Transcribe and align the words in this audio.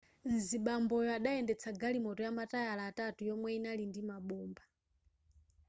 mzibamboyo 0.31 1.09
adayendetsa 1.17 1.69
galimoto 1.81 2.21
yamatayala 2.27 2.83
atatu 2.91 3.19
yomwe 3.29 3.47
yinali 3.53 3.83
ndi 3.87 4.01
mabomba 4.09 4.63